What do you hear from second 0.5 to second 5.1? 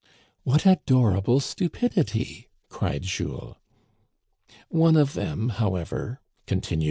adorable stupidity!" cried Jules. One